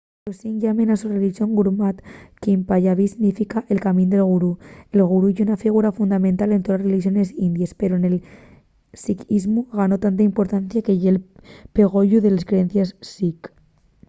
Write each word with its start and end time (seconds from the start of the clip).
los 0.25 0.37
sikhs 0.41 0.61
llamen 0.63 0.87
a 0.89 0.93
la 0.93 0.99
so 1.01 1.07
relixón 1.15 1.49
gurmat 1.57 1.97
qu'en 2.41 2.61
panyabí 2.69 3.05
significa 3.13 3.59
el 3.73 3.79
camín 3.85 4.07
del 4.11 4.25
gurú”. 4.31 4.51
el 4.93 5.01
gurú 5.11 5.27
ye 5.35 5.45
una 5.47 5.61
figura 5.65 5.95
fundamental 5.99 6.49
en 6.51 6.63
toles 6.63 6.83
relixones 6.85 7.29
indies 7.47 7.71
pero 7.79 7.93
nel 7.97 8.15
sikhismu 9.03 9.61
ganó 9.79 9.95
tanta 10.05 10.27
importancia 10.31 10.85
que 10.85 10.93
ye'l 11.01 11.19
pegoyu 11.75 12.17
de 12.21 12.29
les 12.33 12.47
creencies 12.49 12.89
sikh 13.13 13.43